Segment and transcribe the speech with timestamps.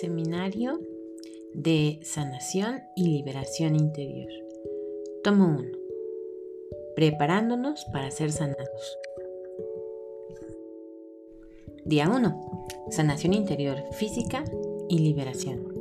[0.00, 0.78] Seminario
[1.54, 4.28] de Sanación y Liberación Interior.
[5.24, 5.70] Tomo 1.
[6.94, 8.98] Preparándonos para ser sanados.
[11.86, 12.66] Día 1.
[12.90, 14.44] Sanación interior física
[14.90, 15.75] y liberación.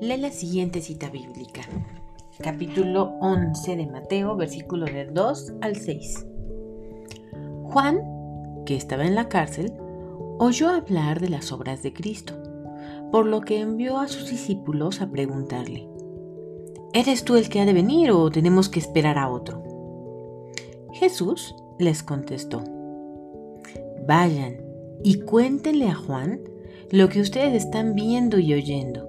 [0.00, 1.62] Lee la siguiente cita bíblica.
[2.38, 6.24] Capítulo 11 de Mateo, versículo del 2 al 6.
[7.64, 8.00] Juan,
[8.64, 9.72] que estaba en la cárcel,
[10.38, 12.34] oyó hablar de las obras de Cristo,
[13.10, 15.88] por lo que envió a sus discípulos a preguntarle,
[16.92, 19.64] ¿Eres tú el que ha de venir o tenemos que esperar a otro?
[20.92, 22.62] Jesús les contestó,
[24.06, 24.58] Vayan
[25.02, 26.40] y cuéntenle a Juan
[26.92, 29.07] lo que ustedes están viendo y oyendo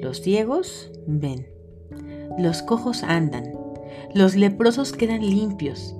[0.00, 1.46] los ciegos ven,
[2.38, 3.52] los cojos andan,
[4.14, 5.94] los leprosos quedan limpios,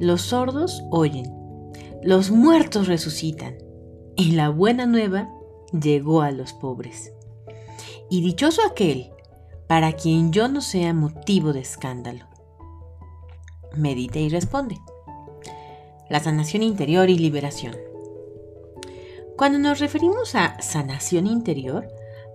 [0.00, 1.32] los sordos oyen,
[2.02, 3.56] los muertos resucitan,
[4.16, 5.28] y la buena nueva
[5.72, 7.12] llegó a los pobres.
[8.10, 9.10] Y dichoso aquel
[9.66, 12.26] para quien yo no sea motivo de escándalo.
[13.76, 14.78] Medite y responde.
[16.08, 17.76] La sanación interior y liberación.
[19.36, 21.88] Cuando nos referimos a sanación interior,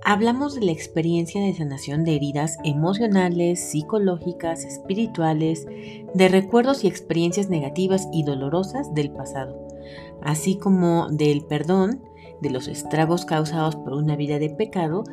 [0.04, 5.68] hablamos de la experiencia de sanación de heridas emocionales, psicológicas, espirituales,
[6.14, 9.68] de recuerdos y experiencias negativas y dolorosas del pasado,
[10.22, 12.02] así como del perdón,
[12.42, 15.04] de los estragos causados por una vida de pecado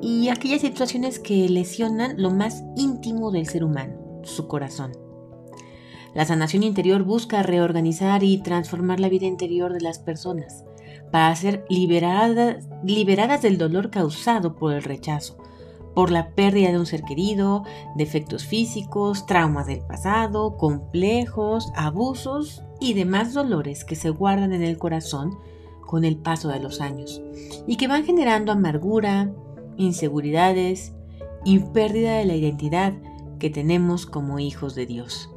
[0.00, 4.92] y aquellas situaciones que lesionan lo más íntimo del ser humano, su corazón.
[6.14, 10.64] La sanación interior busca reorganizar y transformar la vida interior de las personas,
[11.10, 15.38] para ser liberadas, liberadas del dolor causado por el rechazo,
[15.94, 17.64] por la pérdida de un ser querido,
[17.94, 24.76] defectos físicos, traumas del pasado, complejos, abusos y demás dolores que se guardan en el
[24.76, 25.38] corazón
[25.86, 27.22] con el paso de los años
[27.66, 29.30] y que van generando amargura,
[29.76, 30.92] inseguridades
[31.44, 32.94] y pérdida de la identidad
[33.38, 35.30] que tenemos como hijos de Dios.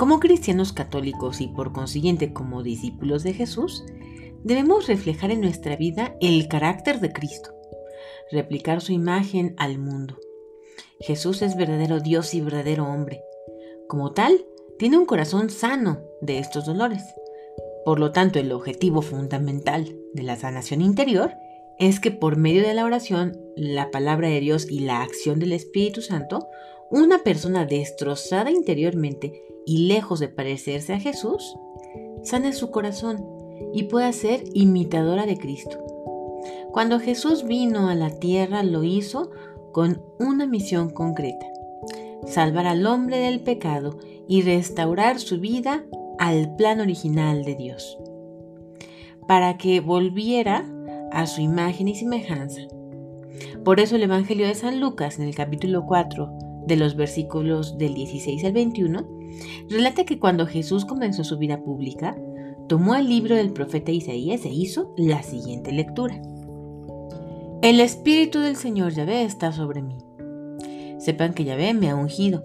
[0.00, 3.84] Como cristianos católicos y por consiguiente como discípulos de Jesús,
[4.42, 7.50] debemos reflejar en nuestra vida el carácter de Cristo,
[8.32, 10.16] replicar su imagen al mundo.
[11.00, 13.22] Jesús es verdadero Dios y verdadero hombre.
[13.88, 14.46] Como tal,
[14.78, 17.02] tiene un corazón sano de estos dolores.
[17.84, 21.34] Por lo tanto, el objetivo fundamental de la sanación interior
[21.78, 25.52] es que por medio de la oración, la palabra de Dios y la acción del
[25.52, 26.48] Espíritu Santo,
[26.90, 31.56] una persona destrozada interiormente y lejos de parecerse a Jesús,
[32.22, 33.24] sane su corazón
[33.72, 35.78] y pueda ser imitadora de Cristo.
[36.72, 39.30] Cuando Jesús vino a la tierra lo hizo
[39.72, 41.46] con una misión concreta,
[42.26, 43.98] salvar al hombre del pecado
[44.28, 45.84] y restaurar su vida
[46.18, 47.98] al plan original de Dios,
[49.26, 50.70] para que volviera
[51.12, 52.62] a su imagen y semejanza.
[53.64, 56.30] Por eso el Evangelio de San Lucas en el capítulo 4
[56.66, 59.06] de los versículos del 16 al 21,
[59.68, 62.16] relata que cuando Jesús comenzó su vida pública,
[62.68, 66.20] tomó el libro del profeta Isaías e hizo la siguiente lectura.
[67.62, 69.98] El Espíritu del Señor Yahvé está sobre mí.
[70.98, 72.42] Sepan que Yahvé me ha ungido.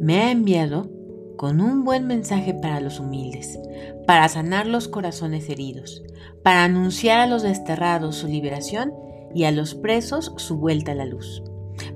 [0.00, 0.90] Me ha enviado
[1.36, 3.58] con un buen mensaje para los humildes,
[4.06, 6.02] para sanar los corazones heridos,
[6.42, 8.92] para anunciar a los desterrados su liberación
[9.34, 11.42] y a los presos su vuelta a la luz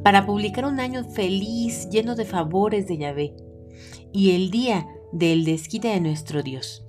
[0.03, 3.35] para publicar un año feliz, lleno de favores de Yahvé,
[4.13, 6.85] y el día del desquite de nuestro Dios.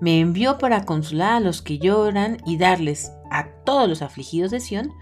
[0.00, 4.60] Me envió para consolar a los que lloran y darles a todos los afligidos de
[4.60, 4.92] Sión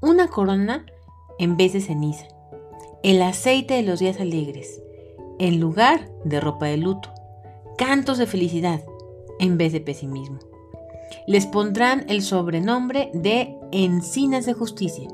[0.00, 0.86] una corona
[1.38, 2.26] en vez de ceniza,
[3.02, 4.82] el aceite de los días alegres,
[5.38, 7.12] en lugar de ropa de luto,
[7.78, 8.84] cantos de felicidad
[9.38, 10.38] en vez de pesimismo.
[11.26, 15.08] Les pondrán el sobrenombre de encinas de justicia,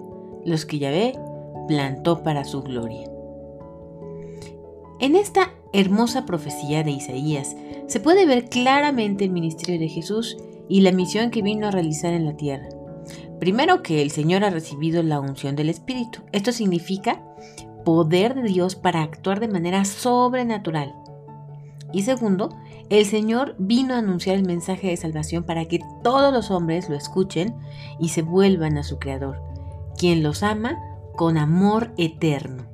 [0.45, 1.15] los que Yahvé
[1.69, 3.09] plantó para su gloria.
[5.01, 7.55] En esta hermosa profecía de Isaías
[7.87, 10.37] se puede ver claramente el ministerio de Jesús
[10.69, 12.69] y la misión que vino a realizar en la tierra.
[13.39, 16.21] Primero que el Señor ha recibido la unción del Espíritu.
[16.33, 17.23] Esto significa
[17.85, 20.95] poder de Dios para actuar de manera sobrenatural.
[21.93, 22.51] Y segundo,
[22.91, 26.97] el Señor vino a anunciar el mensaje de salvación para que todos los hombres lo
[26.97, 27.55] escuchen
[28.01, 29.41] y se vuelvan a su Creador,
[29.97, 30.77] quien los ama
[31.19, 32.71] con amor eterno.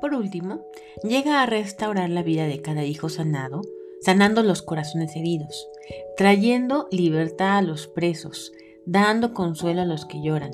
[0.00, 0.66] Por último,
[1.04, 3.60] llega a restaurar la vida de cada hijo sanado,
[4.00, 5.68] sanando los corazones heridos,
[6.16, 8.50] trayendo libertad a los presos,
[8.84, 10.50] dando consuelo a los que lloran,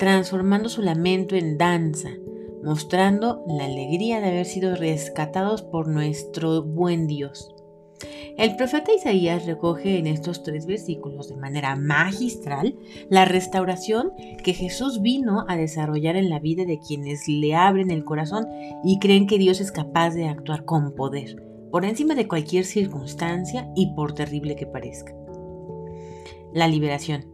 [0.00, 2.10] transformando su lamento en danza,
[2.62, 7.54] mostrando la alegría de haber sido rescatados por nuestro buen Dios.
[8.36, 12.76] El profeta Isaías recoge en estos tres versículos de manera magistral
[13.10, 14.12] la restauración
[14.44, 18.46] que Jesús vino a desarrollar en la vida de quienes le abren el corazón
[18.84, 23.68] y creen que Dios es capaz de actuar con poder, por encima de cualquier circunstancia
[23.74, 25.12] y por terrible que parezca.
[26.52, 27.26] La liberación.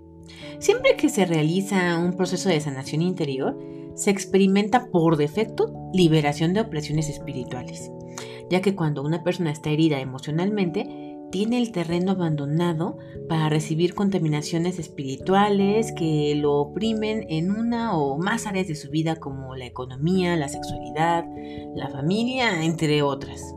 [0.58, 3.58] Siempre que se realiza un proceso de sanación interior,
[3.94, 7.90] se experimenta por defecto liberación de opresiones espirituales
[8.50, 12.98] ya que cuando una persona está herida emocionalmente, tiene el terreno abandonado
[13.28, 19.16] para recibir contaminaciones espirituales que lo oprimen en una o más áreas de su vida
[19.16, 21.24] como la economía, la sexualidad,
[21.74, 23.54] la familia, entre otras.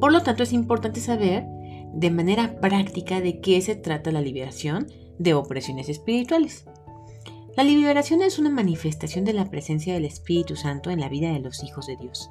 [0.00, 1.44] Por lo tanto, es importante saber
[1.92, 4.86] de manera práctica de qué se trata la liberación
[5.18, 6.64] de opresiones espirituales.
[7.58, 11.40] La liberación es una manifestación de la presencia del Espíritu Santo en la vida de
[11.40, 12.30] los hijos de Dios.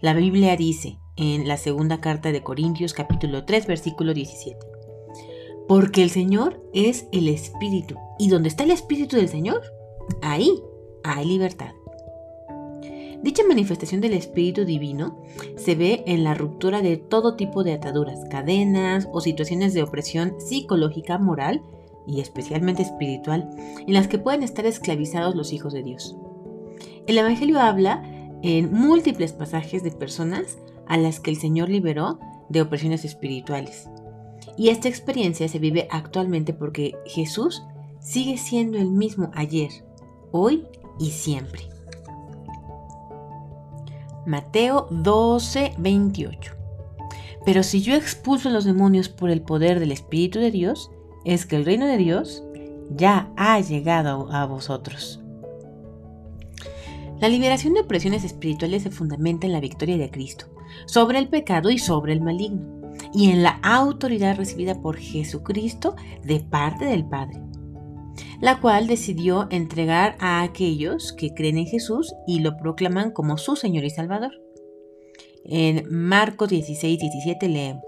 [0.00, 4.56] La Biblia dice en la segunda carta de Corintios capítulo 3 versículo 17.
[5.66, 7.96] Porque el Señor es el Espíritu.
[8.16, 9.60] Y donde está el Espíritu del Señor,
[10.22, 10.62] ahí
[11.02, 11.72] hay libertad.
[13.24, 15.20] Dicha manifestación del Espíritu Divino
[15.56, 20.40] se ve en la ruptura de todo tipo de ataduras, cadenas o situaciones de opresión
[20.40, 21.60] psicológica, moral
[22.06, 23.50] y especialmente espiritual,
[23.86, 26.16] en las que pueden estar esclavizados los hijos de Dios.
[27.06, 28.02] El Evangelio habla
[28.42, 32.18] en múltiples pasajes de personas a las que el Señor liberó
[32.48, 33.88] de opresiones espirituales.
[34.56, 37.62] Y esta experiencia se vive actualmente porque Jesús
[38.00, 39.70] sigue siendo el mismo ayer,
[40.32, 40.66] hoy
[40.98, 41.62] y siempre.
[44.26, 46.52] Mateo 12, 28.
[47.44, 50.90] Pero si yo expulso a los demonios por el poder del Espíritu de Dios,
[51.24, 52.44] es que el reino de Dios
[52.90, 55.20] ya ha llegado a vosotros.
[57.20, 60.46] La liberación de opresiones espirituales se fundamenta en la victoria de Cristo
[60.86, 62.80] sobre el pecado y sobre el maligno,
[63.12, 67.42] y en la autoridad recibida por Jesucristo de parte del Padre,
[68.40, 73.56] la cual decidió entregar a aquellos que creen en Jesús y lo proclaman como su
[73.56, 74.32] Señor y Salvador.
[75.44, 77.84] En Marcos 16, 17 leemos,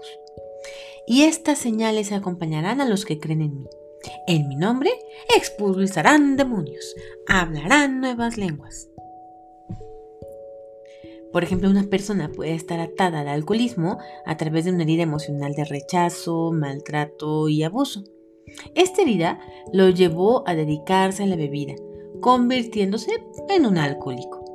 [1.07, 3.69] y estas señales acompañarán a los que creen en mí.
[4.27, 4.91] En mi nombre
[5.35, 6.95] expulsarán demonios,
[7.27, 8.89] hablarán nuevas lenguas
[11.33, 15.55] por ejemplo, una persona puede estar atada al alcoholismo a través de una herida emocional
[15.55, 18.03] de rechazo, maltrato y abuso.
[18.75, 19.39] Esta herida
[19.73, 21.73] lo llevó a dedicarse a la bebida,
[22.21, 24.45] convirtiéndose en un alcohólico.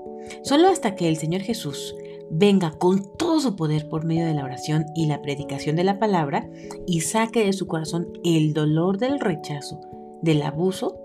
[0.44, 1.96] Solo hasta que el Señor Jesús
[2.30, 5.98] venga con todo su poder por medio de la oración y la predicación de la
[5.98, 6.48] palabra
[6.86, 9.80] y saque de su corazón el dolor del rechazo,
[10.22, 10.96] del abuso,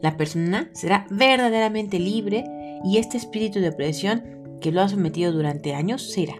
[0.00, 2.44] la persona será verdaderamente libre
[2.84, 4.22] y este espíritu de opresión
[4.60, 6.34] que lo ha sometido durante años será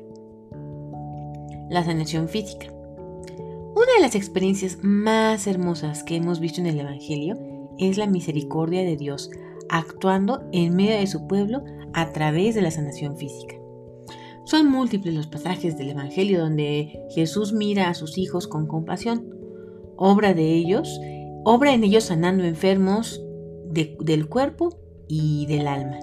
[1.70, 2.69] la sanación física.
[2.73, 7.37] Una de las experiencias más hermosas que hemos visto en el Evangelio
[7.79, 9.31] es la misericordia de Dios
[9.69, 13.56] actuando en medio de su pueblo a través de la sanación física.
[14.44, 19.34] Son múltiples los pasajes del Evangelio donde Jesús mira a sus hijos con compasión,
[19.96, 21.01] obra de ellos,
[21.44, 23.22] obra en ellos sanando enfermos
[23.70, 25.98] del cuerpo y del alma.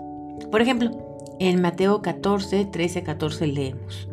[0.51, 0.91] Por ejemplo,
[1.39, 4.07] en Mateo 14, 13, 14 leemos.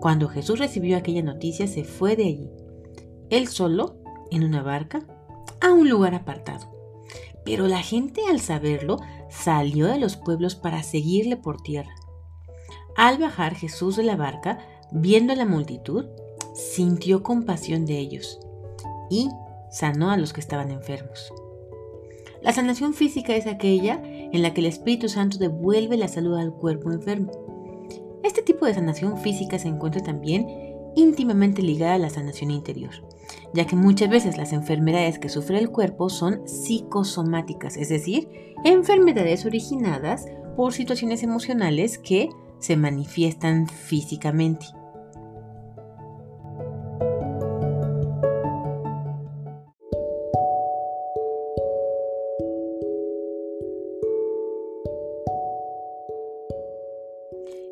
[0.00, 2.50] Cuando Jesús recibió aquella noticia, se fue de allí,
[3.30, 3.96] él solo,
[4.30, 5.06] en una barca,
[5.60, 6.72] a un lugar apartado.
[7.44, 8.98] Pero la gente al saberlo
[9.30, 11.94] salió de los pueblos para seguirle por tierra.
[12.96, 14.58] Al bajar Jesús de la barca,
[14.90, 16.06] viendo a la multitud,
[16.54, 18.40] sintió compasión de ellos
[19.10, 19.28] y
[19.70, 21.32] sanó a los que estaban enfermos.
[22.40, 26.54] La sanación física es aquella en la que el Espíritu Santo devuelve la salud al
[26.54, 27.32] cuerpo enfermo.
[28.22, 30.46] Este tipo de sanación física se encuentra también
[30.94, 32.92] íntimamente ligada a la sanación interior,
[33.52, 38.28] ya que muchas veces las enfermedades que sufre el cuerpo son psicosomáticas, es decir,
[38.64, 40.26] enfermedades originadas
[40.56, 44.66] por situaciones emocionales que se manifiestan físicamente.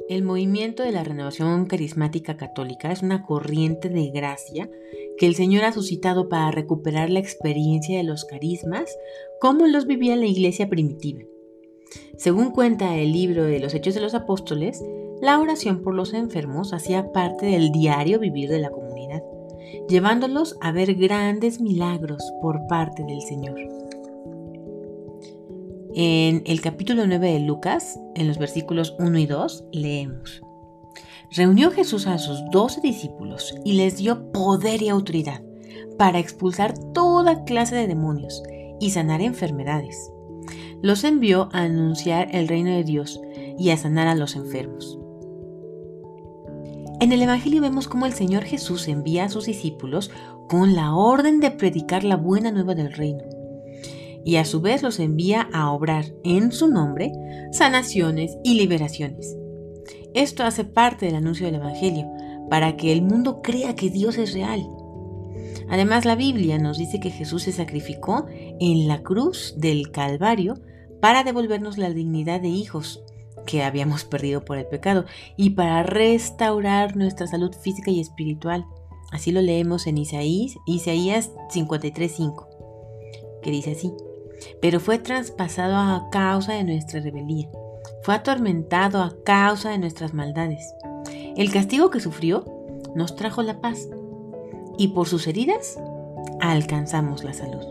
[0.07, 4.71] El movimiento de la renovación carismática católica es una corriente de gracia
[5.17, 8.97] que el Señor ha suscitado para recuperar la experiencia de los carismas
[9.41, 11.23] como los vivía la iglesia primitiva.
[12.17, 14.83] Según cuenta el libro de los Hechos de los Apóstoles,
[15.21, 19.23] la oración por los enfermos hacía parte del diario vivir de la comunidad,
[19.89, 23.59] llevándolos a ver grandes milagros por parte del Señor.
[25.95, 30.43] En el capítulo 9 de Lucas, en los versículos 1 y 2, leemos.
[31.31, 35.43] Reunió Jesús a sus doce discípulos y les dio poder y autoridad
[35.97, 38.43] para expulsar toda clase de demonios
[38.81, 40.11] y sanar enfermedades.
[40.83, 43.21] Los envió a anunciar el reino de Dios
[43.59, 44.99] y a sanar a los enfermos.
[47.01, 50.11] En el Evangelio vemos cómo el Señor Jesús envía a sus discípulos
[50.49, 53.25] con la orden de predicar la buena nueva del reino
[54.25, 57.13] y a su vez los envía a obrar en su nombre
[57.53, 59.37] sanaciones y liberaciones.
[60.15, 62.11] Esto hace parte del anuncio del Evangelio,
[62.49, 64.67] para que el mundo crea que Dios es real.
[65.69, 70.61] Además, la Biblia nos dice que Jesús se sacrificó en la cruz del Calvario
[71.01, 73.03] para devolvernos la dignidad de hijos
[73.47, 75.05] que habíamos perdido por el pecado
[75.37, 78.65] y para restaurar nuestra salud física y espiritual.
[79.13, 82.49] Así lo leemos en Isaías, Isaías 53:5,
[83.43, 83.93] que dice así
[84.61, 87.49] pero fue traspasado a causa de nuestra rebeldía,
[88.03, 90.75] fue atormentado a causa de nuestras maldades.
[91.37, 92.45] El castigo que sufrió
[92.95, 93.89] nos trajo la paz,
[94.79, 95.79] y por sus heridas
[96.41, 97.65] alcanzamos la salud.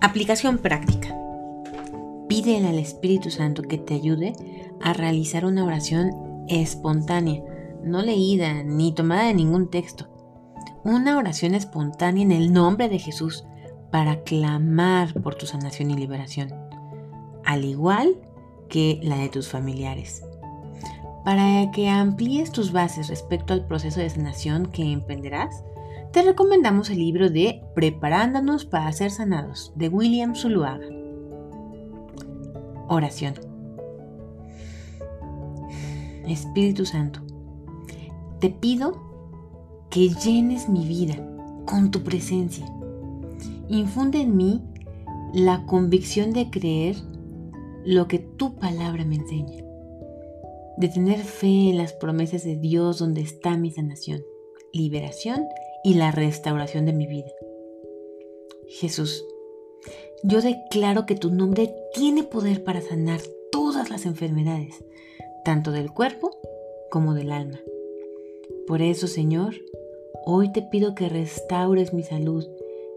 [0.00, 1.16] Aplicación práctica.
[2.28, 4.34] Pídele al Espíritu Santo que te ayude
[4.80, 7.42] a realizar una oración espontánea,
[7.82, 10.08] no leída ni tomada de ningún texto.
[10.84, 13.44] Una oración espontánea en el nombre de Jesús,
[13.90, 16.52] para clamar por tu sanación y liberación,
[17.44, 18.16] al igual
[18.68, 20.24] que la de tus familiares.
[21.24, 25.64] Para que amplíes tus bases respecto al proceso de sanación que emprenderás,
[26.12, 30.86] te recomendamos el libro de Preparándonos para ser sanados de William Zuluaga.
[32.88, 33.34] Oración.
[36.26, 37.20] Espíritu Santo,
[38.40, 39.02] te pido
[39.90, 41.16] que llenes mi vida
[41.66, 42.66] con tu presencia
[43.68, 44.62] infunde en mí
[45.32, 46.96] la convicción de creer
[47.84, 49.63] lo que tu palabra me enseña,
[50.76, 54.24] de tener fe en las promesas de Dios donde está mi sanación,
[54.72, 55.46] liberación
[55.84, 57.30] y la restauración de mi vida.
[58.68, 59.24] Jesús,
[60.22, 63.20] yo declaro que tu nombre tiene poder para sanar
[63.52, 64.84] todas las enfermedades,
[65.44, 66.30] tanto del cuerpo
[66.90, 67.60] como del alma.
[68.66, 69.54] Por eso, Señor,
[70.24, 72.46] hoy te pido que restaures mi salud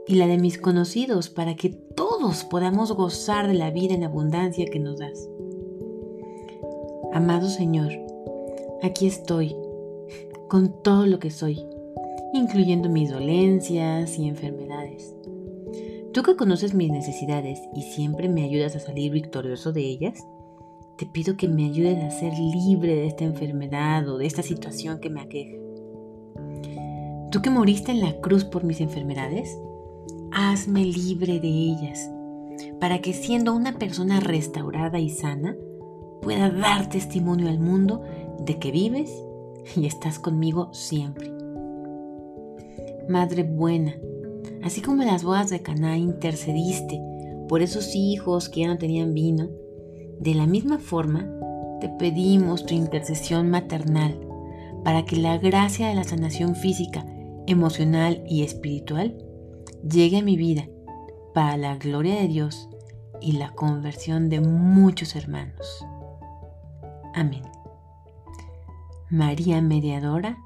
[0.07, 4.65] y la de mis conocidos para que todos podamos gozar de la vida en abundancia
[4.71, 5.27] que nos das.
[7.13, 7.91] Amado Señor,
[8.83, 9.55] aquí estoy
[10.47, 11.65] con todo lo que soy,
[12.33, 15.15] incluyendo mis dolencias y enfermedades.
[16.13, 20.25] Tú que conoces mis necesidades y siempre me ayudas a salir victorioso de ellas,
[20.97, 24.99] te pido que me ayudes a ser libre de esta enfermedad o de esta situación
[24.99, 25.57] que me aqueja.
[27.31, 29.57] Tú que moriste en la cruz por mis enfermedades,
[30.31, 32.09] hazme libre de ellas,
[32.79, 35.55] para que siendo una persona restaurada y sana,
[36.27, 38.03] pueda dar testimonio al mundo
[38.41, 39.09] de que vives
[39.77, 41.31] y estás conmigo siempre.
[43.07, 43.95] Madre buena,
[44.61, 47.01] así como en las bodas de Caná intercediste
[47.47, 49.47] por esos hijos que ya no tenían vino,
[50.19, 51.31] de la misma forma
[51.79, 54.19] te pedimos tu intercesión maternal
[54.83, 57.05] para que la gracia de la sanación física,
[57.45, 59.17] emocional y espiritual
[59.89, 60.67] llegue a mi vida
[61.33, 62.67] para la gloria de Dios
[63.21, 65.85] y la conversión de muchos hermanos.
[67.13, 67.43] Amén.
[69.09, 70.37] María Mediadora,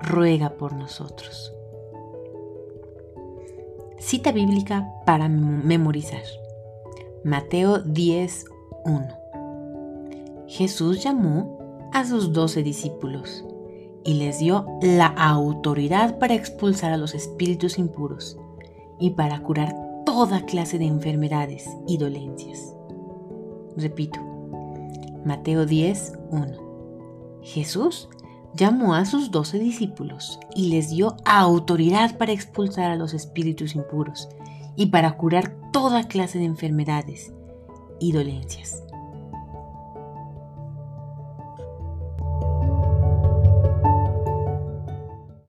[0.00, 1.52] ruega por nosotros.
[3.98, 6.22] Cita bíblica para memorizar.
[7.24, 9.16] Mateo 10.1.
[10.48, 11.58] Jesús llamó
[11.92, 13.44] a sus doce discípulos
[14.04, 18.38] y les dio la autoridad para expulsar a los espíritus impuros
[18.98, 22.74] y para curar toda clase de enfermedades y dolencias.
[23.76, 24.29] Repito,
[25.24, 27.40] Mateo 10, 1.
[27.42, 28.08] Jesús
[28.54, 34.28] llamó a sus doce discípulos y les dio autoridad para expulsar a los espíritus impuros
[34.76, 37.32] y para curar toda clase de enfermedades
[37.98, 38.82] y dolencias.